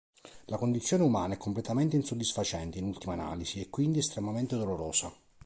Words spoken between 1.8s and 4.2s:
insoddisfacente, in ultima analisi, e quindi